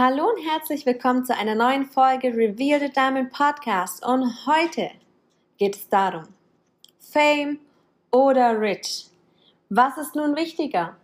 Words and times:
Hallo 0.00 0.28
und 0.28 0.40
herzlich 0.48 0.86
willkommen 0.86 1.24
zu 1.24 1.36
einer 1.36 1.56
neuen 1.56 1.84
Folge 1.84 2.28
Reveal 2.28 2.78
the 2.78 2.88
Diamond 2.88 3.32
Podcast. 3.32 4.06
Und 4.06 4.32
heute 4.46 4.92
geht 5.56 5.74
es 5.74 5.88
darum, 5.88 6.22
Fame 7.00 7.58
oder 8.12 8.60
Rich? 8.60 9.06
Was 9.70 9.98
ist 9.98 10.14
nun 10.14 10.36
wichtiger? 10.36 10.96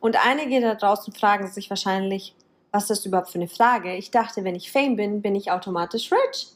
Und 0.00 0.22
einige 0.22 0.60
da 0.60 0.74
draußen 0.74 1.14
fragen 1.14 1.46
sich 1.46 1.70
wahrscheinlich, 1.70 2.34
was 2.72 2.82
ist 2.82 2.90
das 2.90 3.06
überhaupt 3.06 3.30
für 3.30 3.38
eine 3.38 3.48
Frage? 3.48 3.96
Ich 3.96 4.10
dachte, 4.10 4.44
wenn 4.44 4.54
ich 4.54 4.70
Fame 4.70 4.96
bin, 4.96 5.22
bin 5.22 5.34
ich 5.34 5.50
automatisch 5.50 6.12
rich. 6.12 6.48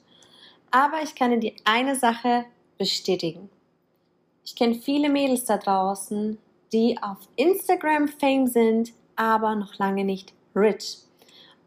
Aber 0.71 1.03
ich 1.03 1.15
kann 1.15 1.41
dir 1.41 1.55
eine 1.65 1.97
Sache 1.97 2.45
bestätigen. 2.77 3.49
Ich 4.45 4.55
kenne 4.55 4.75
viele 4.75 5.09
Mädels 5.09 5.47
da 5.47 5.57
draußen, 5.57 6.37
die 6.75 6.99
auf 7.01 7.21
Instagram 7.37 8.09
Fame 8.09 8.49
sind, 8.49 8.93
aber 9.17 9.55
noch 9.55 9.79
lange 9.79 10.05
nicht 10.05 10.35
rich 10.55 10.99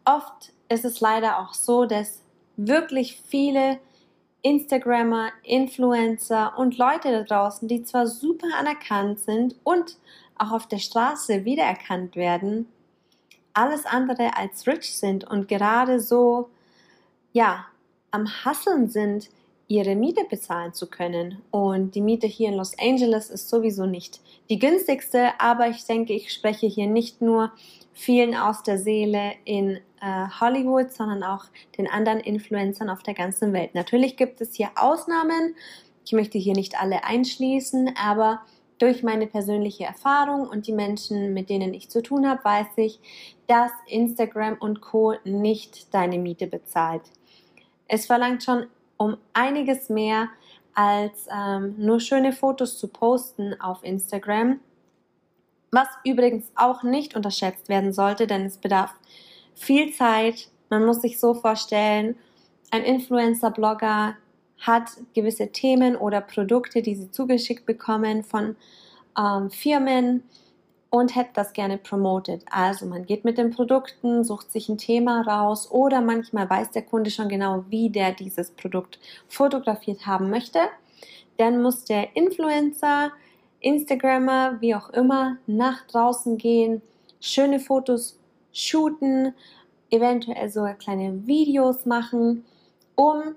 oft 0.08 0.52
ist 0.70 0.86
es 0.86 1.00
leider 1.00 1.40
auch 1.40 1.54
so, 1.54 1.86
dass 1.86 2.22
wirklich 2.56 3.22
viele 3.28 3.80
Instagrammer, 4.42 5.30
Influencer 5.44 6.58
und 6.58 6.78
Leute 6.78 7.12
da 7.12 7.24
draußen, 7.24 7.68
die 7.68 7.84
zwar 7.84 8.08
super 8.08 8.48
anerkannt 8.58 9.20
sind 9.20 9.56
und 9.64 9.98
auch 10.38 10.52
auf 10.52 10.68
der 10.68 10.80
Straße 10.80 11.46
wiedererkannt 11.46 12.16
werden, 12.16 12.68
alles 13.54 13.86
andere 13.86 14.38
als 14.38 14.68
rich 14.68 14.98
sind 14.98 15.24
und 15.24 15.48
gerade 15.48 16.00
so, 16.00 16.50
ja, 17.34 17.66
am 18.12 18.28
Hasseln 18.46 18.90
sind, 18.90 19.30
ihre 19.68 19.96
Miete 19.96 20.24
bezahlen 20.30 20.74
zu 20.74 20.88
können. 20.88 21.42
Und 21.52 21.96
die 21.96 22.02
Miete 22.02 22.28
hier 22.28 22.50
in 22.50 22.56
Los 22.56 22.74
Angeles 22.80 23.30
ist 23.30 23.50
sowieso 23.50 23.86
nicht 23.86 24.22
die 24.50 24.60
günstigste, 24.60 25.32
aber 25.40 25.68
ich 25.68 25.84
denke, 25.84 26.14
ich 26.14 26.32
spreche 26.32 26.68
hier 26.68 26.88
nicht 26.88 27.22
nur 27.22 27.52
vielen 27.94 28.36
aus 28.36 28.64
der 28.64 28.78
Seele 28.78 29.34
in 29.44 29.80
äh, 30.02 30.28
Hollywood, 30.40 30.92
sondern 30.92 31.24
auch 31.24 31.46
den 31.78 31.90
anderen 31.90 32.20
Influencern 32.20 32.90
auf 32.90 33.04
der 33.04 33.14
ganzen 33.14 33.54
Welt. 33.54 33.76
Natürlich 33.76 34.18
gibt 34.18 34.42
es 34.42 34.56
hier 34.56 34.70
Ausnahmen. 34.76 35.56
Ich 36.06 36.14
möchte 36.14 36.38
hier 36.38 36.54
nicht 36.54 36.80
alle 36.80 37.04
einschließen, 37.04 37.94
aber 38.02 38.42
durch 38.80 39.04
meine 39.04 39.28
persönliche 39.28 39.86
Erfahrung 39.86 40.48
und 40.48 40.68
die 40.68 40.74
Menschen, 40.74 41.34
mit 41.34 41.50
denen 41.50 41.74
ich 41.74 41.90
zu 41.90 42.02
tun 42.02 42.28
habe, 42.28 42.44
weiß 42.44 42.68
ich, 42.78 43.00
dass 43.48 43.72
Instagram 43.88 44.58
und 44.60 44.82
Co 44.82 45.16
nicht 45.24 45.94
deine 45.94 46.20
Miete 46.20 46.48
bezahlt. 46.48 47.02
Es 47.88 48.06
verlangt 48.06 48.44
schon 48.44 48.68
um 48.98 49.18
einiges 49.34 49.90
mehr 49.90 50.30
als 50.74 51.28
ähm, 51.34 51.76
nur 51.78 52.00
schöne 52.00 52.34
Fotos 52.34 52.78
zu 52.78 52.88
posten 52.88 53.60
auf 53.60 53.84
Instagram. 53.84 54.60
Was 55.72 55.88
übrigens 56.04 56.52
auch 56.56 56.84
nicht 56.84 57.16
unterschätzt 57.16 57.68
werden 57.68 57.94
sollte, 57.94 58.28
denn 58.28 58.46
es 58.46 58.58
bedarf 58.58 58.94
viel 59.58 59.94
Zeit. 59.94 60.50
Man 60.70 60.86
muss 60.86 61.02
sich 61.02 61.20
so 61.20 61.34
vorstellen, 61.34 62.16
ein 62.72 62.84
Influencer-Blogger 62.84 64.16
hat 64.60 64.90
gewisse 65.14 65.52
Themen 65.52 65.96
oder 65.96 66.22
Produkte, 66.22 66.82
die 66.82 66.96
sie 66.96 67.12
zugeschickt 67.12 67.66
bekommen 67.66 68.24
von 68.24 68.56
ähm, 69.18 69.50
Firmen 69.50 70.24
und 70.90 71.16
hätte 71.16 71.32
das 71.34 71.54
gerne 71.54 71.78
promoted. 71.78 72.44
Also 72.50 72.86
man 72.86 73.06
geht 73.06 73.26
mit 73.26 73.38
den 73.38 73.52
Produkten, 73.52 74.24
sucht 74.24 74.52
sich 74.52 74.70
ein 74.70 74.78
Thema 74.78 75.22
raus 75.22 75.70
oder 75.70 76.02
manchmal 76.02 76.50
weiß 76.50 76.72
der 76.72 76.84
Kunde 76.84 77.12
schon 77.12 77.30
genau, 77.30 77.66
wie 77.70 77.90
der 77.90 78.14
dieses 78.14 78.52
Produkt 78.52 79.00
fotografiert 79.28 80.06
haben 80.06 80.30
möchte. 80.30 80.60
Dann 81.38 81.62
muss 81.62 81.84
der 81.84 82.16
Influencer, 82.16 83.12
Instagrammer, 83.60 84.58
wie 84.60 84.76
auch 84.76 84.90
immer, 84.90 85.38
nach 85.46 85.86
draußen 85.88 86.38
gehen, 86.38 86.82
schöne 87.20 87.60
Fotos 87.60 88.20
shooten, 88.58 89.34
eventuell 89.92 90.50
sogar 90.50 90.74
kleine 90.74 91.28
Videos 91.28 91.86
machen, 91.86 92.44
um 92.96 93.36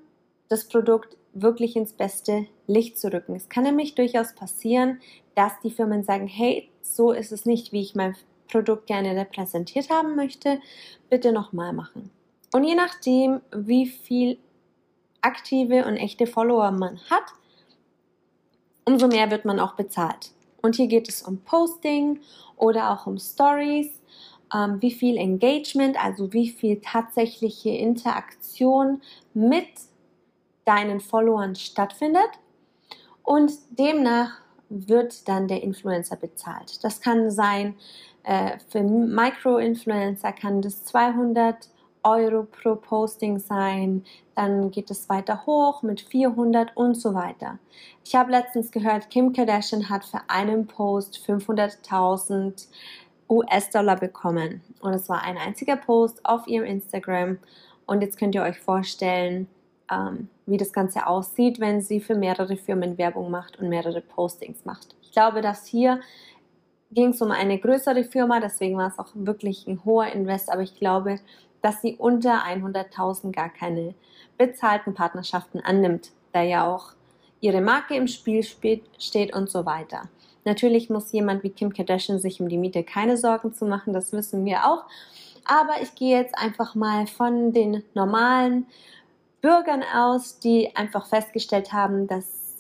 das 0.49 0.67
Produkt 0.67 1.17
wirklich 1.33 1.77
ins 1.77 1.93
beste 1.93 2.47
Licht 2.67 2.99
zu 2.99 3.13
rücken. 3.13 3.37
Es 3.37 3.49
kann 3.49 3.65
nämlich 3.65 3.95
durchaus 3.95 4.35
passieren, 4.35 5.01
dass 5.35 5.53
die 5.63 5.71
Firmen 5.71 6.03
sagen, 6.03 6.27
hey, 6.27 6.69
so 6.83 7.13
ist 7.13 7.33
es 7.33 7.45
nicht, 7.45 7.73
wie 7.73 7.83
ich 7.83 7.95
mein 7.95 8.17
Produkt 8.51 8.87
gerne 8.87 9.15
repräsentiert 9.15 9.91
haben 9.91 10.17
möchte, 10.17 10.61
bitte 11.09 11.33
nochmal 11.33 11.73
machen. 11.73 12.11
Und 12.53 12.65
je 12.65 12.75
nachdem, 12.75 13.43
wie 13.55 13.87
viel 13.87 14.39
aktive 15.21 15.85
und 15.85 15.97
echte 15.97 16.27
Follower 16.27 16.71
man 16.73 16.99
hat, 17.11 17.23
umso 18.85 19.07
mehr 19.07 19.31
wird 19.31 19.45
man 19.45 19.61
auch 19.61 19.75
bezahlt. 19.75 20.33
Und 20.63 20.77
hier 20.77 20.89
geht 20.89 21.09
es 21.09 21.23
um 21.23 21.39
Posting 21.43 22.21
oder 22.57 22.91
auch 22.91 23.07
um 23.07 23.19
Stories 23.19 24.01
ähm, 24.55 24.81
wie 24.81 24.91
viel 24.91 25.17
Engagement, 25.17 26.03
also 26.03 26.33
wie 26.33 26.51
viel 26.51 26.81
tatsächliche 26.81 27.71
Interaktion 27.71 29.01
mit 29.35 29.69
deinen 30.65 31.01
Followern 31.01 31.55
stattfindet. 31.55 32.31
Und 33.23 33.53
demnach 33.71 34.41
wird 34.69 35.29
dann 35.29 35.49
der 35.49 35.63
Influencer 35.63 36.17
bezahlt. 36.17 36.83
Das 36.85 37.01
kann 37.01 37.31
sein, 37.31 37.75
äh, 38.23 38.59
für 38.69 38.83
Micro-Influencer 38.83 40.33
kann 40.33 40.63
das 40.63 40.85
200 40.85 41.69
Euro 42.03 42.45
pro 42.45 42.77
Posting 42.77 43.39
sein, 43.39 44.05
dann 44.35 44.71
geht 44.71 44.91
es 44.91 45.09
weiter 45.09 45.45
hoch 45.45 45.83
mit 45.83 46.01
400 46.01 46.77
und 46.77 46.95
so 46.95 47.15
weiter. 47.15 47.59
Ich 48.05 48.15
habe 48.15 48.31
letztens 48.31 48.71
gehört, 48.71 49.11
Kim 49.11 49.33
Kardashian 49.33 49.91
hat 49.91 50.05
für 50.05 50.21
einen 50.29 50.67
Post 50.67 51.21
500.000 51.27 52.69
US-Dollar 53.31 53.97
bekommen. 53.97 54.63
Und 54.81 54.93
es 54.93 55.09
war 55.09 55.23
ein 55.23 55.39
einziger 55.39 55.77
Post 55.77 56.25
auf 56.27 56.47
ihrem 56.47 56.67
Instagram. 56.67 57.39
Und 57.87 58.03
jetzt 58.03 58.19
könnt 58.19 58.35
ihr 58.35 58.43
euch 58.43 58.59
vorstellen, 58.59 59.49
ähm, 59.91 60.29
wie 60.47 60.57
das 60.57 60.73
Ganze 60.73 61.07
aussieht, 61.07 61.61
wenn 61.61 61.81
sie 61.81 62.01
für 62.01 62.15
mehrere 62.15 62.57
Firmen 62.57 62.99
Werbung 62.99 63.31
macht 63.31 63.59
und 63.59 63.69
mehrere 63.69 64.01
Postings 64.01 64.65
macht. 64.65 64.95
Ich 65.03 65.13
glaube, 65.13 65.41
dass 65.41 65.67
hier 65.67 66.01
ging 66.93 67.11
es 67.11 67.23
um 67.23 67.31
eine 67.31 67.59
größere 67.59 68.05
Firma, 68.05 68.41
deswegen 68.41 68.77
war 68.77 68.89
es 68.89 68.99
auch 68.99 69.11
wirklich 69.15 69.67
ein 69.67 69.85
hoher 69.85 70.07
Invest, 70.07 70.51
aber 70.51 70.63
ich 70.63 70.77
glaube, 70.77 71.21
dass 71.63 71.83
sie 71.83 71.97
unter 71.97 72.45
100.000 72.45 73.33
gar 73.33 73.49
keine 73.49 73.95
bezahlten 74.39 74.95
Partnerschaften 74.95 75.61
annimmt, 75.61 76.11
da 76.33 76.43
ja 76.43 76.67
auch 76.67 76.93
ihre 77.41 77.61
Marke 77.61 77.95
im 77.95 78.09
Spiel 78.09 78.43
steht 78.43 79.35
und 79.35 79.49
so 79.49 79.67
weiter. 79.67 80.09
Natürlich 80.51 80.91
muss 80.91 81.13
jemand 81.13 81.45
wie 81.45 81.51
Kim 81.51 81.73
Kardashian 81.73 82.19
sich 82.19 82.41
um 82.41 82.49
die 82.49 82.59
Miete 82.59 82.83
keine 82.83 83.17
Sorgen 83.17 83.55
zu 83.55 83.67
machen, 83.67 83.93
das 83.93 84.13
wissen 84.13 84.45
wir 84.45 84.67
auch. 84.67 84.83
Aber 85.45 85.81
ich 85.81 85.95
gehe 85.95 86.19
jetzt 86.19 86.37
einfach 86.37 86.75
mal 86.75 87.07
von 87.07 87.53
den 87.53 87.85
normalen 87.95 88.67
Bürgern 89.43 89.85
aus, 89.95 90.41
die 90.41 90.75
einfach 90.75 91.07
festgestellt 91.07 91.73
haben, 91.73 92.09
dass 92.09 92.57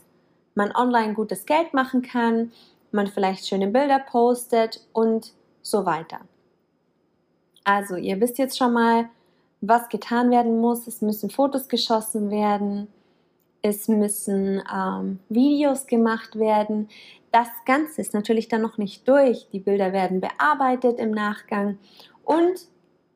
man 0.54 0.70
online 0.76 1.14
gutes 1.14 1.46
Geld 1.46 1.74
machen 1.74 2.02
kann, 2.02 2.52
man 2.92 3.08
vielleicht 3.08 3.48
schöne 3.48 3.66
Bilder 3.66 3.98
postet 3.98 4.86
und 4.92 5.32
so 5.60 5.84
weiter. 5.84 6.20
Also, 7.64 7.96
ihr 7.96 8.20
wisst 8.20 8.38
jetzt 8.38 8.56
schon 8.56 8.72
mal, 8.72 9.08
was 9.62 9.88
getan 9.88 10.30
werden 10.30 10.60
muss. 10.60 10.86
Es 10.86 11.02
müssen 11.02 11.28
Fotos 11.28 11.68
geschossen 11.68 12.30
werden, 12.30 12.86
es 13.62 13.88
müssen 13.88 14.62
ähm, 14.72 15.18
Videos 15.28 15.88
gemacht 15.88 16.38
werden. 16.38 16.88
Das 17.32 17.48
Ganze 17.64 18.00
ist 18.00 18.14
natürlich 18.14 18.48
dann 18.48 18.62
noch 18.62 18.78
nicht 18.78 19.06
durch. 19.08 19.48
Die 19.52 19.60
Bilder 19.60 19.92
werden 19.92 20.20
bearbeitet 20.20 20.98
im 20.98 21.12
Nachgang 21.12 21.78
und 22.24 22.66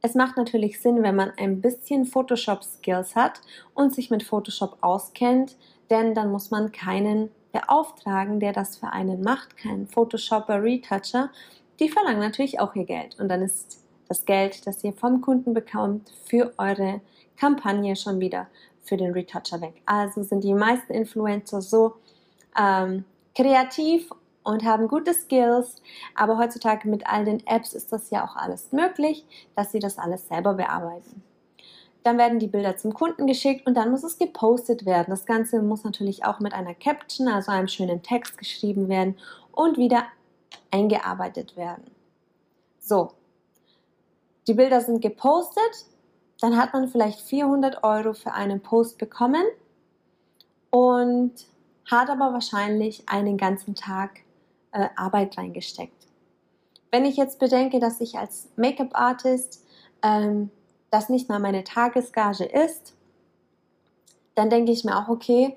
es 0.03 0.15
macht 0.15 0.37
natürlich 0.37 0.81
Sinn, 0.81 1.03
wenn 1.03 1.17
man 1.17 1.33
ein 1.39 1.63
bisschen 1.63 2.05
Photoshop-Skills 2.05 3.17
hat 3.17 3.41
und 3.73 3.95
sich 3.95 4.11
mit 4.11 4.23
Photoshop 4.23 4.77
auskennt, 4.83 5.57
denn 5.89 6.15
dann 6.15 6.31
muss 6.31 6.51
man 6.51 6.73
keinen 6.73 7.31
beauftragen, 7.53 8.39
der 8.39 8.53
das 8.53 8.77
für 8.77 8.89
einen 8.89 9.23
macht, 9.23 9.57
keinen 9.57 9.87
Photoshopper, 9.89 10.63
Retoucher. 10.63 11.31
Die 11.81 11.89
verlangen 11.89 12.21
natürlich 12.21 12.61
auch 12.61 12.75
ihr 12.75 12.85
Geld 12.85 13.19
und 13.19 13.29
dann 13.29 13.41
ist 13.41 13.83
das 14.09 14.27
Geld, 14.27 14.67
das 14.67 14.85
ihr 14.85 14.93
vom 14.93 15.23
Kunden 15.23 15.55
bekommt, 15.55 16.13
für 16.25 16.53
eure 16.59 17.01
Kampagne 17.37 17.97
schon 17.97 18.21
wieder 18.21 18.49
für 18.83 18.97
den 18.97 19.13
Retoucher 19.13 19.61
weg. 19.61 19.81
Also 19.87 20.23
sind 20.23 20.45
die 20.45 20.53
meisten 20.53 20.93
Influencer 20.93 21.63
so 21.63 21.95
ähm, 22.61 23.05
kreativ 23.35 24.11
und 24.43 24.65
haben 24.65 24.89
gute 24.89 25.15
Skills, 25.15 25.83
aber 26.15 26.39
heutzutage 26.39 26.89
mit 26.89 27.07
all 27.07 27.25
den 27.25 27.45
Apps 27.47 27.73
ist 27.73 27.93
das 27.93 28.11
ja 28.11 28.25
auch 28.25 28.37
alles 28.37 28.73
möglich, 28.73 29.25
dass 29.57 29.73
sie 29.73 29.79
das 29.79 29.99
alles 29.99 30.29
selber 30.29 30.55
bearbeiten. 30.55 31.23
Dann 32.03 32.19
werden 32.19 32.39
die 32.39 32.49
Bilder 32.49 32.77
zum 32.77 32.93
Kunden 32.93 33.27
geschickt 33.27 33.67
und 33.67 33.75
dann 33.75 33.91
muss 33.91 34.05
es 34.05 34.19
gepostet 34.19 34.85
werden. 34.85 35.07
Das 35.09 35.25
Ganze 35.25 35.63
muss 35.63 35.85
natürlich 35.85 36.27
auch 36.27 36.39
mit 36.39 36.53
einer 36.53 36.75
Caption, 36.75 37.29
also 37.29 37.51
einem 37.51 37.69
schönen 37.69 38.03
Text 38.03 38.37
geschrieben 38.37 38.89
werden 38.91 39.17
und 39.53 39.79
wieder 39.79 40.05
eingearbeitet 40.71 41.57
werden. 41.57 41.91
So, 42.79 43.13
die 44.47 44.53
Bilder 44.53 44.83
sind 44.83 45.01
gepostet, 45.01 45.87
dann 46.41 46.59
hat 46.59 46.75
man 46.75 46.89
vielleicht 46.89 47.21
400 47.21 47.83
Euro 47.83 48.13
für 48.13 48.33
einen 48.33 48.61
Post 48.61 48.99
bekommen 48.99 49.45
und 50.71 51.33
hat 51.91 52.09
aber 52.11 52.33
wahrscheinlich 52.33 53.09
einen 53.09 53.37
ganzen 53.37 53.75
Tag 53.75 54.21
äh, 54.73 54.89
Arbeit 54.97 55.37
reingesteckt. 55.39 56.07
Wenn 56.91 57.05
ich 57.05 57.17
jetzt 57.17 57.39
bedenke, 57.39 57.81
dass 57.81 58.01
ich 58.01 58.17
als 58.19 58.49
Make-up-Artist 58.57 59.65
ähm, 60.03 60.51
das 60.91 61.09
nicht 61.09 61.29
mal 61.29 61.41
meine 61.41 61.65
Tagesgage 61.65 62.45
ist, 62.45 62.95
dann 64.35 64.51
denke 64.51 64.73
ich 64.73 64.85
mir 64.85 64.99
auch, 64.99 65.09
okay, 65.09 65.57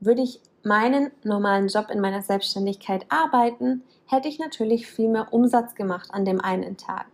würde 0.00 0.22
ich 0.22 0.40
meinen 0.62 1.10
normalen 1.22 1.68
Job 1.68 1.90
in 1.90 2.00
meiner 2.00 2.22
Selbstständigkeit 2.22 3.06
arbeiten, 3.10 3.82
hätte 4.06 4.28
ich 4.28 4.38
natürlich 4.38 4.86
viel 4.86 5.08
mehr 5.08 5.32
Umsatz 5.32 5.74
gemacht 5.74 6.08
an 6.12 6.24
dem 6.24 6.40
einen 6.40 6.76
Tag. 6.76 7.06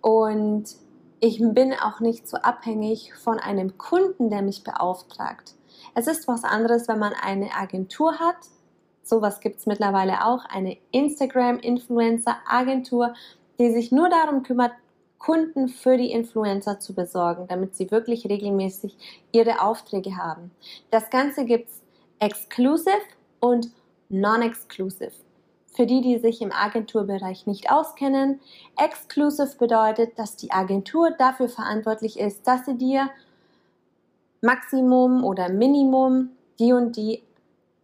Und 0.00 0.64
ich 1.20 1.38
bin 1.40 1.72
auch 1.74 2.00
nicht 2.00 2.28
so 2.28 2.36
abhängig 2.36 3.14
von 3.14 3.38
einem 3.38 3.78
Kunden, 3.78 4.30
der 4.30 4.42
mich 4.42 4.64
beauftragt. 4.64 5.54
Es 5.94 6.06
ist 6.06 6.28
was 6.28 6.44
anderes, 6.44 6.88
wenn 6.88 6.98
man 6.98 7.12
eine 7.12 7.54
Agentur 7.54 8.18
hat. 8.18 8.36
Sowas 9.02 9.40
gibt 9.40 9.58
es 9.58 9.66
mittlerweile 9.66 10.24
auch, 10.24 10.44
eine 10.44 10.78
Instagram-Influencer-Agentur, 10.92 13.14
die 13.58 13.72
sich 13.72 13.92
nur 13.92 14.08
darum 14.08 14.42
kümmert, 14.42 14.72
Kunden 15.18 15.68
für 15.68 15.96
die 15.96 16.10
Influencer 16.10 16.80
zu 16.80 16.94
besorgen, 16.94 17.46
damit 17.48 17.76
sie 17.76 17.92
wirklich 17.92 18.26
regelmäßig 18.26 18.96
ihre 19.30 19.60
Aufträge 19.60 20.16
haben. 20.16 20.50
Das 20.90 21.10
Ganze 21.10 21.44
gibt 21.44 21.68
es 21.68 21.80
exclusive 22.18 22.96
und 23.38 23.70
non-exclusive. 24.08 25.12
Für 25.74 25.86
die, 25.86 26.02
die 26.02 26.18
sich 26.18 26.42
im 26.42 26.52
Agenturbereich 26.52 27.46
nicht 27.46 27.70
auskennen, 27.70 28.40
exclusive 28.76 29.56
bedeutet, 29.58 30.18
dass 30.18 30.36
die 30.36 30.50
Agentur 30.50 31.12
dafür 31.12 31.48
verantwortlich 31.48 32.18
ist, 32.18 32.46
dass 32.46 32.66
sie 32.66 32.76
dir 32.76 33.08
Maximum 34.42 35.24
oder 35.24 35.48
Minimum 35.48 36.30
die 36.58 36.72
und 36.72 36.96
die 36.96 37.22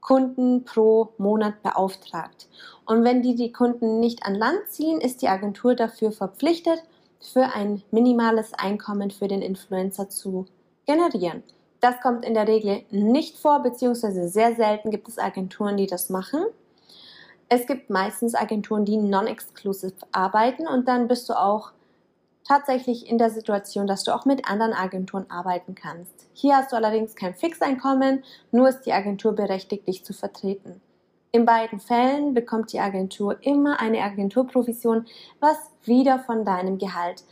Kunden 0.00 0.64
pro 0.64 1.12
Monat 1.16 1.62
beauftragt. 1.62 2.48
Und 2.84 3.04
wenn 3.04 3.22
die 3.22 3.36
die 3.36 3.52
Kunden 3.52 4.00
nicht 4.00 4.24
an 4.24 4.34
Land 4.34 4.68
ziehen, 4.68 5.00
ist 5.00 5.22
die 5.22 5.28
Agentur 5.28 5.76
dafür 5.76 6.10
verpflichtet, 6.10 6.82
für 7.20 7.54
ein 7.54 7.82
minimales 7.90 8.54
Einkommen 8.54 9.10
für 9.10 9.28
den 9.28 9.42
Influencer 9.42 10.08
zu 10.08 10.46
generieren. 10.86 11.42
Das 11.80 12.00
kommt 12.00 12.24
in 12.24 12.34
der 12.34 12.48
Regel 12.48 12.82
nicht 12.90 13.38
vor, 13.38 13.62
beziehungsweise 13.62 14.28
sehr 14.28 14.56
selten 14.56 14.90
gibt 14.90 15.08
es 15.08 15.18
Agenturen, 15.18 15.76
die 15.76 15.86
das 15.86 16.10
machen. 16.10 16.44
Es 17.48 17.66
gibt 17.66 17.88
meistens 17.88 18.34
Agenturen, 18.34 18.84
die 18.84 18.96
non-exclusive 18.96 19.94
arbeiten 20.12 20.66
und 20.66 20.88
dann 20.88 21.06
bist 21.08 21.28
du 21.28 21.34
auch 21.34 21.72
tatsächlich 22.48 23.08
in 23.08 23.18
der 23.18 23.30
Situation, 23.30 23.86
dass 23.86 24.04
du 24.04 24.14
auch 24.14 24.24
mit 24.24 24.48
anderen 24.48 24.72
Agenturen 24.72 25.26
arbeiten 25.28 25.74
kannst. 25.74 26.28
Hier 26.32 26.56
hast 26.56 26.72
du 26.72 26.76
allerdings 26.76 27.14
kein 27.14 27.34
Fixeinkommen, 27.34 28.24
nur 28.50 28.68
ist 28.68 28.82
die 28.82 28.92
Agentur 28.92 29.32
berechtigt, 29.34 29.86
dich 29.86 30.04
zu 30.04 30.14
vertreten. 30.14 30.80
In 31.30 31.44
beiden 31.44 31.78
Fällen 31.78 32.32
bekommt 32.32 32.72
die 32.72 32.80
Agentur 32.80 33.36
immer 33.42 33.80
eine 33.80 34.00
Agenturprovision, 34.00 35.06
was 35.40 35.58
wieder 35.84 36.20
von 36.20 36.44
deinem 36.44 36.78
Gehalt 36.78 37.24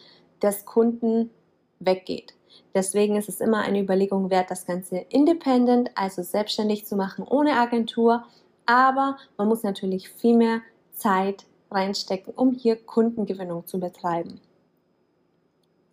des 0.42 0.66
Kunden 0.66 1.30
weggeht. 1.78 2.34
Deswegen 2.74 3.16
ist 3.16 3.30
es 3.30 3.40
immer 3.40 3.60
eine 3.60 3.80
Überlegung 3.80 4.28
wert, 4.28 4.50
das 4.50 4.66
Ganze 4.66 4.98
independent, 5.08 5.90
also 5.94 6.22
selbstständig 6.22 6.84
zu 6.84 6.94
machen, 6.94 7.24
ohne 7.26 7.52
Agentur. 7.52 8.24
Aber 8.66 9.16
man 9.38 9.48
muss 9.48 9.62
natürlich 9.62 10.10
viel 10.10 10.36
mehr 10.36 10.60
Zeit 10.92 11.46
reinstecken, 11.70 12.34
um 12.34 12.52
hier 12.52 12.76
Kundengewinnung 12.76 13.66
zu 13.66 13.80
betreiben. 13.80 14.40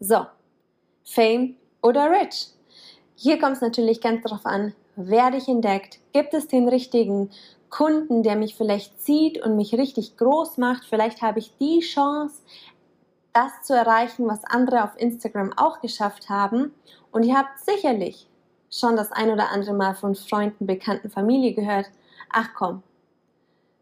So, 0.05 0.25
Fame 1.05 1.55
oder 1.81 2.11
Rich? 2.11 2.49
Hier 3.15 3.39
kommt 3.39 3.55
es 3.55 3.61
natürlich 3.61 4.01
ganz 4.01 4.21
darauf 4.23 4.45
an, 4.45 4.73
wer 4.97 5.31
dich 5.31 5.47
entdeckt, 5.47 5.99
gibt 6.11 6.33
es 6.33 6.49
den 6.49 6.67
richtigen 6.67 7.31
Kunden, 7.69 8.21
der 8.21 8.35
mich 8.35 8.55
vielleicht 8.55 9.01
zieht 9.01 9.41
und 9.41 9.55
mich 9.55 9.73
richtig 9.75 10.17
groß 10.17 10.57
macht. 10.57 10.83
Vielleicht 10.83 11.21
habe 11.21 11.39
ich 11.39 11.55
die 11.57 11.79
Chance, 11.79 12.41
das 13.31 13.61
zu 13.63 13.73
erreichen, 13.73 14.27
was 14.27 14.43
andere 14.43 14.83
auf 14.83 14.91
Instagram 14.97 15.53
auch 15.55 15.79
geschafft 15.79 16.27
haben. 16.27 16.73
Und 17.11 17.23
ihr 17.23 17.37
habt 17.37 17.61
sicherlich 17.61 18.27
schon 18.69 18.97
das 18.97 19.13
ein 19.13 19.31
oder 19.31 19.51
andere 19.51 19.73
Mal 19.73 19.95
von 19.95 20.15
Freunden, 20.15 20.67
Bekannten, 20.67 21.11
Familie 21.11 21.53
gehört. 21.53 21.89
Ach 22.29 22.49
komm, 22.53 22.83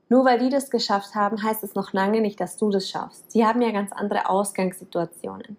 nur 0.07 0.24
weil 0.24 0.38
die 0.38 0.50
das 0.50 0.69
geschafft 0.69 1.15
haben, 1.15 1.41
heißt 1.41 1.63
es 1.63 1.74
noch 1.74 1.94
lange 1.94 2.21
nicht, 2.21 2.39
dass 2.39 2.57
du 2.57 2.69
das 2.69 2.88
schaffst. 2.88 3.31
Sie 3.31 3.44
haben 3.44 3.63
ja 3.63 3.71
ganz 3.71 3.91
andere 3.91 4.29
Ausgangssituationen. 4.29 5.57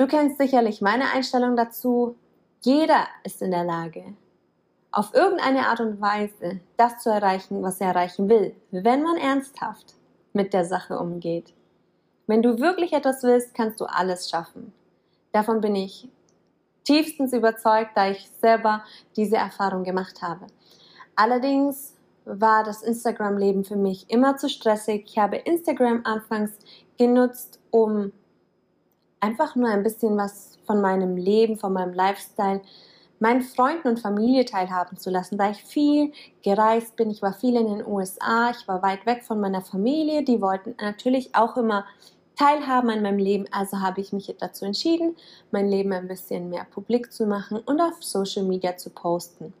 Du 0.00 0.06
kennst 0.06 0.38
sicherlich 0.38 0.80
meine 0.80 1.10
Einstellung 1.10 1.56
dazu. 1.56 2.16
Jeder 2.62 3.06
ist 3.22 3.42
in 3.42 3.50
der 3.50 3.64
Lage, 3.64 4.14
auf 4.90 5.12
irgendeine 5.12 5.66
Art 5.66 5.80
und 5.80 6.00
Weise 6.00 6.60
das 6.78 7.00
zu 7.00 7.10
erreichen, 7.10 7.62
was 7.62 7.82
er 7.82 7.88
erreichen 7.88 8.30
will, 8.30 8.56
wenn 8.70 9.02
man 9.02 9.18
ernsthaft 9.18 9.96
mit 10.32 10.54
der 10.54 10.64
Sache 10.64 10.98
umgeht. 10.98 11.52
Wenn 12.26 12.40
du 12.40 12.58
wirklich 12.60 12.94
etwas 12.94 13.22
willst, 13.24 13.52
kannst 13.52 13.78
du 13.78 13.84
alles 13.84 14.30
schaffen. 14.30 14.72
Davon 15.32 15.60
bin 15.60 15.76
ich 15.76 16.08
tiefstens 16.84 17.34
überzeugt, 17.34 17.90
da 17.94 18.08
ich 18.08 18.30
selber 18.40 18.82
diese 19.16 19.36
Erfahrung 19.36 19.84
gemacht 19.84 20.22
habe. 20.22 20.46
Allerdings 21.14 21.94
war 22.24 22.64
das 22.64 22.80
Instagram-Leben 22.80 23.64
für 23.64 23.76
mich 23.76 24.08
immer 24.08 24.38
zu 24.38 24.48
stressig. 24.48 25.04
Ich 25.08 25.18
habe 25.18 25.36
Instagram 25.36 26.00
anfangs 26.04 26.52
genutzt, 26.96 27.60
um 27.70 28.12
einfach 29.20 29.54
nur 29.54 29.68
ein 29.68 29.82
bisschen 29.82 30.16
was 30.16 30.58
von 30.66 30.80
meinem 30.80 31.16
Leben, 31.16 31.56
von 31.56 31.72
meinem 31.72 31.94
Lifestyle 31.94 32.62
meinen 33.20 33.42
Freunden 33.42 33.86
und 33.88 34.00
Familie 34.00 34.46
teilhaben 34.46 34.96
zu 34.96 35.10
lassen, 35.10 35.36
da 35.38 35.50
ich 35.50 35.62
viel 35.62 36.12
gereist 36.42 36.96
bin. 36.96 37.10
Ich 37.10 37.22
war 37.22 37.34
viel 37.34 37.54
in 37.54 37.66
den 37.66 37.86
USA, 37.86 38.50
ich 38.50 38.66
war 38.66 38.82
weit 38.82 39.06
weg 39.06 39.22
von 39.22 39.40
meiner 39.40 39.60
Familie. 39.60 40.24
Die 40.24 40.40
wollten 40.40 40.74
natürlich 40.80 41.34
auch 41.34 41.56
immer 41.56 41.84
teilhaben 42.36 42.88
an 42.88 43.02
meinem 43.02 43.18
Leben. 43.18 43.44
Also 43.52 43.80
habe 43.80 44.00
ich 44.00 44.12
mich 44.14 44.34
dazu 44.40 44.64
entschieden, 44.64 45.16
mein 45.50 45.68
Leben 45.68 45.92
ein 45.92 46.08
bisschen 46.08 46.48
mehr 46.48 46.64
publik 46.64 47.12
zu 47.12 47.26
machen 47.26 47.58
und 47.58 47.80
auf 47.80 48.02
Social 48.02 48.44
Media 48.44 48.76
zu 48.78 48.88
posten. 48.88 49.52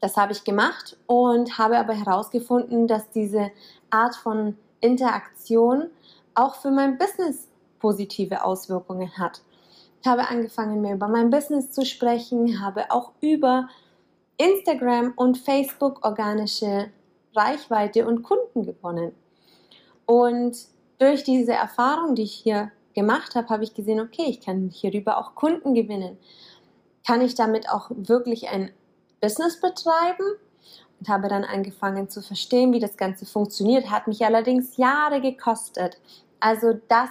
Das 0.00 0.16
habe 0.16 0.32
ich 0.32 0.44
gemacht 0.44 0.96
und 1.06 1.58
habe 1.58 1.76
aber 1.76 1.92
herausgefunden, 1.92 2.86
dass 2.86 3.10
diese 3.10 3.50
Art 3.90 4.14
von 4.14 4.56
Interaktion 4.80 5.90
auch 6.34 6.54
für 6.56 6.70
mein 6.70 6.98
Business 6.98 7.48
positive 7.82 8.44
Auswirkungen 8.44 9.10
hat 9.18 9.42
habe 10.06 10.28
angefangen, 10.28 10.80
mehr 10.80 10.94
über 10.94 11.08
mein 11.08 11.30
Business 11.30 11.70
zu 11.70 11.84
sprechen, 11.84 12.60
habe 12.60 12.90
auch 12.90 13.12
über 13.20 13.68
Instagram 14.36 15.12
und 15.16 15.38
Facebook 15.38 16.04
organische 16.04 16.90
Reichweite 17.34 18.06
und 18.06 18.22
Kunden 18.22 18.64
gewonnen. 18.64 19.12
Und 20.06 20.56
durch 20.98 21.24
diese 21.24 21.52
Erfahrung, 21.52 22.14
die 22.14 22.22
ich 22.22 22.34
hier 22.34 22.70
gemacht 22.94 23.34
habe, 23.34 23.48
habe 23.48 23.64
ich 23.64 23.74
gesehen, 23.74 24.00
okay, 24.00 24.26
ich 24.26 24.40
kann 24.40 24.68
hierüber 24.68 25.18
auch 25.18 25.34
Kunden 25.34 25.74
gewinnen. 25.74 26.18
Kann 27.06 27.20
ich 27.20 27.34
damit 27.34 27.68
auch 27.70 27.90
wirklich 27.90 28.48
ein 28.48 28.70
Business 29.20 29.60
betreiben? 29.60 30.36
Und 31.00 31.08
habe 31.08 31.28
dann 31.28 31.42
angefangen 31.42 32.08
zu 32.08 32.22
verstehen, 32.22 32.72
wie 32.72 32.78
das 32.78 32.96
Ganze 32.96 33.26
funktioniert. 33.26 33.90
Hat 33.90 34.06
mich 34.06 34.24
allerdings 34.24 34.76
Jahre 34.76 35.20
gekostet. 35.20 35.98
Also 36.38 36.78
das 36.88 37.08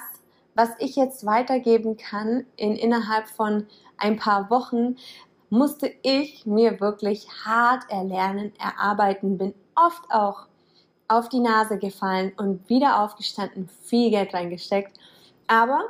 was 0.55 0.69
ich 0.79 0.95
jetzt 0.95 1.25
weitergeben 1.25 1.97
kann 1.97 2.45
in 2.55 2.75
innerhalb 2.75 3.27
von 3.27 3.67
ein 3.97 4.17
paar 4.17 4.49
Wochen, 4.49 4.97
musste 5.49 5.91
ich 6.01 6.45
mir 6.45 6.79
wirklich 6.79 7.27
hart 7.45 7.83
erlernen, 7.89 8.53
erarbeiten, 8.57 9.37
bin 9.37 9.53
oft 9.75 10.03
auch 10.09 10.47
auf 11.07 11.27
die 11.27 11.39
Nase 11.39 11.77
gefallen 11.77 12.31
und 12.37 12.69
wieder 12.69 13.01
aufgestanden, 13.03 13.69
viel 13.83 14.11
Geld 14.11 14.33
reingesteckt. 14.33 14.97
Aber 15.47 15.81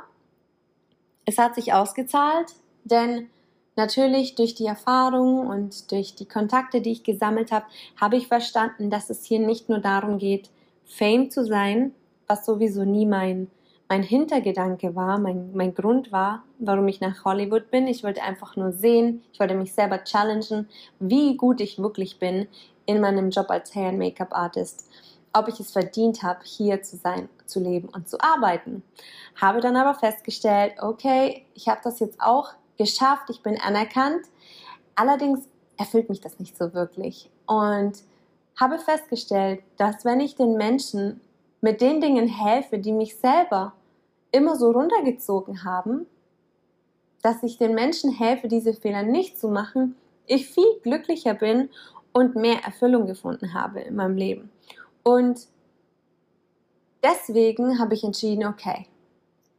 es 1.24 1.38
hat 1.38 1.54
sich 1.54 1.72
ausgezahlt, 1.72 2.54
denn 2.84 3.30
natürlich 3.76 4.34
durch 4.34 4.54
die 4.54 4.66
Erfahrung 4.66 5.46
und 5.46 5.92
durch 5.92 6.16
die 6.16 6.26
Kontakte, 6.26 6.80
die 6.80 6.92
ich 6.92 7.04
gesammelt 7.04 7.52
habe, 7.52 7.66
habe 8.00 8.16
ich 8.16 8.26
verstanden, 8.26 8.90
dass 8.90 9.10
es 9.10 9.24
hier 9.24 9.38
nicht 9.38 9.68
nur 9.68 9.78
darum 9.78 10.18
geht, 10.18 10.50
Fame 10.84 11.30
zu 11.30 11.44
sein, 11.44 11.94
was 12.26 12.44
sowieso 12.44 12.84
nie 12.84 13.06
mein 13.06 13.48
mein 13.92 14.02
Hintergedanke 14.02 14.96
war, 14.96 15.18
mein, 15.18 15.50
mein 15.52 15.74
Grund 15.74 16.12
war, 16.12 16.44
warum 16.58 16.88
ich 16.88 17.02
nach 17.02 17.26
Hollywood 17.26 17.70
bin. 17.70 17.86
Ich 17.86 18.02
wollte 18.02 18.22
einfach 18.22 18.56
nur 18.56 18.72
sehen, 18.72 19.22
ich 19.34 19.38
wollte 19.38 19.54
mich 19.54 19.74
selber 19.74 20.02
challengen, 20.02 20.66
wie 20.98 21.36
gut 21.36 21.60
ich 21.60 21.78
wirklich 21.78 22.18
bin 22.18 22.48
in 22.86 23.02
meinem 23.02 23.28
Job 23.28 23.50
als 23.50 23.74
Hair- 23.74 23.90
und 23.90 23.98
Make-up-Artist. 23.98 24.88
Ob 25.34 25.46
ich 25.48 25.60
es 25.60 25.72
verdient 25.72 26.22
habe, 26.22 26.40
hier 26.42 26.82
zu 26.82 26.96
sein, 26.96 27.28
zu 27.44 27.60
leben 27.60 27.90
und 27.90 28.08
zu 28.08 28.18
arbeiten. 28.18 28.82
Habe 29.38 29.60
dann 29.60 29.76
aber 29.76 29.92
festgestellt, 29.92 30.72
okay, 30.80 31.44
ich 31.52 31.68
habe 31.68 31.82
das 31.84 32.00
jetzt 32.00 32.18
auch 32.18 32.48
geschafft, 32.78 33.28
ich 33.28 33.42
bin 33.42 33.60
anerkannt. 33.60 34.24
Allerdings 34.94 35.46
erfüllt 35.76 36.08
mich 36.08 36.22
das 36.22 36.38
nicht 36.38 36.56
so 36.56 36.72
wirklich. 36.72 37.28
Und 37.44 37.98
habe 38.58 38.78
festgestellt, 38.78 39.62
dass 39.76 40.06
wenn 40.06 40.20
ich 40.20 40.34
den 40.34 40.56
Menschen 40.56 41.20
mit 41.60 41.82
den 41.82 42.00
Dingen 42.00 42.26
helfe, 42.26 42.78
die 42.78 42.92
mich 42.92 43.16
selber 43.16 43.74
immer 44.32 44.56
so 44.56 44.70
runtergezogen 44.70 45.64
haben, 45.64 46.06
dass 47.22 47.42
ich 47.42 47.58
den 47.58 47.74
Menschen 47.74 48.10
helfe, 48.10 48.48
diese 48.48 48.74
Fehler 48.74 49.02
nicht 49.02 49.38
zu 49.38 49.48
machen, 49.48 49.94
ich 50.26 50.48
viel 50.48 50.80
glücklicher 50.82 51.34
bin 51.34 51.70
und 52.12 52.34
mehr 52.34 52.64
Erfüllung 52.64 53.06
gefunden 53.06 53.54
habe 53.54 53.80
in 53.80 53.94
meinem 53.94 54.16
Leben. 54.16 54.50
Und 55.02 55.46
deswegen 57.02 57.78
habe 57.78 57.94
ich 57.94 58.04
entschieden, 58.04 58.46
okay, 58.46 58.86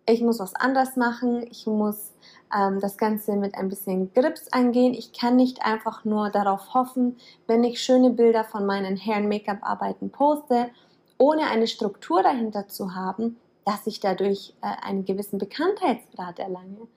ich 0.05 0.21
muss 0.21 0.39
was 0.39 0.53
anders 0.55 0.97
machen, 0.97 1.45
ich 1.49 1.65
muss 1.65 2.11
ähm, 2.55 2.79
das 2.79 2.97
Ganze 2.97 3.35
mit 3.35 3.55
ein 3.55 3.69
bisschen 3.69 4.13
Grips 4.13 4.47
angehen. 4.51 4.93
Ich 4.93 5.13
kann 5.13 5.37
nicht 5.37 5.63
einfach 5.63 6.03
nur 6.03 6.29
darauf 6.29 6.73
hoffen, 6.73 7.17
wenn 7.47 7.63
ich 7.63 7.81
schöne 7.81 8.09
Bilder 8.09 8.43
von 8.43 8.65
meinen 8.65 8.97
Hair- 8.97 9.17
und 9.17 9.29
Make-up-Arbeiten 9.29 10.09
poste, 10.09 10.69
ohne 11.17 11.43
eine 11.43 11.67
Struktur 11.67 12.21
dahinter 12.21 12.67
zu 12.67 12.95
haben, 12.95 13.37
dass 13.65 13.87
ich 13.87 13.99
dadurch 13.99 14.53
äh, 14.61 14.85
einen 14.85 15.05
gewissen 15.05 15.37
Bekanntheitsgrad 15.37 16.39
erlange. 16.39 16.87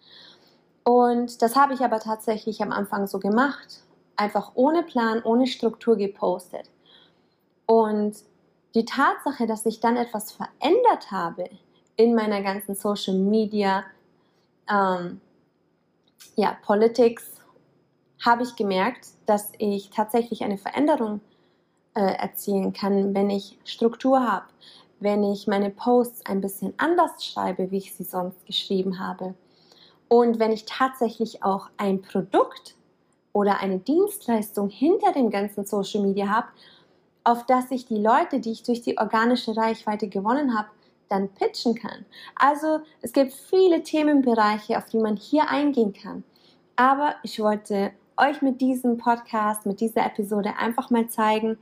Und 0.85 1.43
das 1.43 1.57
habe 1.57 1.75
ich 1.75 1.81
aber 1.81 2.01
tatsächlich 2.01 2.63
am 2.63 2.73
Anfang 2.73 3.07
so 3.07 3.19
gemacht. 3.19 3.83
Einfach 4.17 4.53
ohne 4.55 4.83
Plan, 4.83 5.23
ohne 5.23 5.47
Struktur 5.47 5.97
gepostet. 5.97 6.71
Und 7.67 8.17
die 8.75 8.85
Tatsache, 8.85 9.47
dass 9.47 9.67
ich 9.67 9.81
dann 9.81 9.97
etwas 9.97 10.33
verändert 10.33 11.11
habe 11.11 11.49
in 11.97 12.15
meiner 12.15 12.43
ganzen 12.43 12.75
Social 12.75 13.17
Media, 13.17 13.85
ähm, 14.71 15.21
ja, 16.37 16.57
Politics, 16.63 17.41
habe 18.25 18.43
ich 18.43 18.57
gemerkt, 18.57 19.09
dass 19.27 19.53
ich 19.59 19.91
tatsächlich 19.91 20.45
eine 20.45 20.59
Veränderung 20.59 21.21
äh, 21.95 22.01
erzielen 22.01 22.73
kann, 22.73 23.15
wenn 23.15 23.31
ich 23.31 23.59
Struktur 23.65 24.21
habe, 24.21 24.47
wenn 25.01 25.23
ich 25.25 25.47
meine 25.47 25.71
Posts 25.71 26.27
ein 26.27 26.41
bisschen 26.41 26.75
anders 26.77 27.25
schreibe, 27.25 27.71
wie 27.71 27.79
ich 27.79 27.95
sie 27.95 28.05
sonst 28.05 28.45
geschrieben 28.47 28.99
habe. 28.99 29.35
Und 30.09 30.39
wenn 30.39 30.53
ich 30.53 30.65
tatsächlich 30.65 31.43
auch 31.43 31.69
ein 31.77 32.01
Produkt 32.01 32.77
oder 33.33 33.61
eine 33.61 33.79
Dienstleistung 33.79 34.69
hinter 34.69 35.13
dem 35.13 35.31
ganzen 35.31 35.67
Social 35.67 36.03
Media 36.03 36.29
habe, 36.29 36.49
auf 37.25 37.45
das 37.45 37.71
ich 37.71 37.87
die 37.87 37.99
Leute, 37.99 38.41
die 38.41 38.53
ich 38.53 38.63
durch 38.63 38.83
die 38.83 38.99
organische 38.99 39.57
Reichweite 39.57 40.09
gewonnen 40.09 40.57
habe, 40.57 40.69
dann 41.09 41.29
pitchen 41.29 41.75
kann. 41.75 42.05
Also 42.35 42.81
es 43.03 43.13
gibt 43.13 43.33
viele 43.33 43.83
Themenbereiche, 43.83 44.79
auf 44.79 44.87
die 44.87 44.99
man 44.99 45.17
hier 45.17 45.49
eingehen 45.51 45.93
kann. 45.93 46.25
Aber 46.77 47.17
ich 47.23 47.41
wollte 47.41 47.93
euch 48.19 48.43
mit 48.43 48.61
diesem 48.61 48.97
Podcast, 48.97 49.67
mit 49.67 49.81
dieser 49.81 50.07
Episode 50.07 50.55
einfach 50.59 50.91
mal 50.91 51.09
zeigen, 51.09 51.59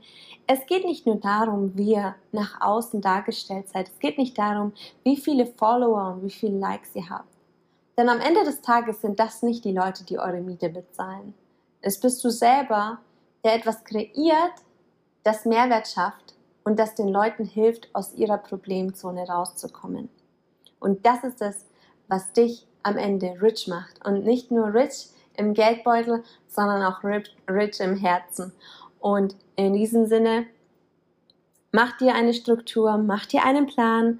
es 0.47 0.65
geht 0.67 0.85
nicht 0.85 1.05
nur 1.05 1.15
darum, 1.15 1.77
wie 1.77 1.93
ihr 1.93 2.15
nach 2.31 2.61
außen 2.61 3.01
dargestellt 3.01 3.69
seid. 3.69 3.89
Es 3.89 3.99
geht 3.99 4.17
nicht 4.17 4.37
darum, 4.37 4.73
wie 5.03 5.17
viele 5.17 5.45
Follower 5.45 6.13
und 6.13 6.23
wie 6.23 6.31
viele 6.31 6.57
Likes 6.57 6.95
ihr 6.95 7.09
habt. 7.09 7.29
Denn 7.97 8.09
am 8.09 8.19
Ende 8.19 8.43
des 8.43 8.61
Tages 8.61 9.01
sind 9.01 9.19
das 9.19 9.41
nicht 9.41 9.65
die 9.65 9.71
Leute, 9.71 10.03
die 10.03 10.19
eure 10.19 10.41
Miete 10.41 10.69
bezahlen. 10.69 11.33
Es 11.81 11.99
bist 11.99 12.23
du 12.23 12.29
selber, 12.29 12.99
der 13.43 13.55
etwas 13.55 13.83
kreiert, 13.83 14.53
das 15.23 15.45
Mehrwert 15.45 15.87
schafft 15.87 16.35
und 16.63 16.79
das 16.79 16.95
den 16.95 17.09
Leuten 17.09 17.45
hilft, 17.45 17.89
aus 17.93 18.13
ihrer 18.13 18.37
Problemzone 18.37 19.27
rauszukommen. 19.27 20.09
Und 20.79 21.05
das 21.05 21.23
ist 21.23 21.41
es, 21.41 21.65
was 22.07 22.33
dich 22.33 22.67
am 22.83 22.97
Ende 22.97 23.41
rich 23.41 23.67
macht. 23.67 24.05
Und 24.05 24.25
nicht 24.25 24.51
nur 24.51 24.73
rich 24.73 25.09
im 25.37 25.53
Geldbeutel, 25.53 26.23
sondern 26.47 26.83
auch 26.83 27.03
rich, 27.03 27.79
im 27.79 27.95
Herzen. 27.97 28.51
Und 28.99 29.35
in 29.55 29.73
diesem 29.73 30.07
Sinne, 30.07 30.45
mach 31.71 31.97
dir 31.97 32.15
eine 32.15 32.33
Struktur, 32.33 32.97
mach 32.97 33.25
dir 33.25 33.43
einen 33.43 33.67
Plan, 33.67 34.19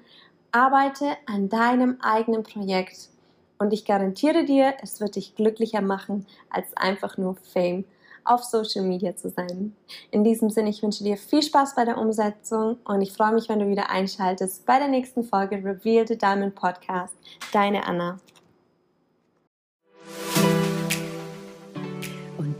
arbeite 0.52 1.16
an 1.26 1.48
deinem 1.48 1.98
eigenen 2.00 2.42
Projekt. 2.42 3.10
Und 3.58 3.72
ich 3.72 3.84
garantiere 3.84 4.44
dir, 4.44 4.74
es 4.82 5.00
wird 5.00 5.16
dich 5.16 5.34
glücklicher 5.34 5.80
machen, 5.80 6.26
als 6.50 6.76
einfach 6.76 7.16
nur 7.16 7.36
Fame 7.52 7.84
auf 8.26 8.44
Social 8.44 8.84
Media 8.84 9.16
zu 9.16 9.30
sein. 9.30 9.74
In 10.10 10.24
diesem 10.24 10.50
Sinne, 10.50 10.70
ich 10.70 10.82
wünsche 10.82 11.04
dir 11.04 11.16
viel 11.16 11.42
Spaß 11.42 11.74
bei 11.74 11.84
der 11.84 11.98
Umsetzung 11.98 12.78
und 12.84 13.00
ich 13.00 13.12
freue 13.12 13.32
mich, 13.32 13.48
wenn 13.48 13.60
du 13.60 13.68
wieder 13.68 13.90
einschaltest 13.90 14.66
bei 14.66 14.78
der 14.78 14.88
nächsten 14.88 15.24
Folge 15.24 15.56
Reveal 15.56 16.06
the 16.06 16.18
Diamond 16.18 16.54
Podcast. 16.54 17.14
Deine 17.52 17.86
Anna. 17.86 18.18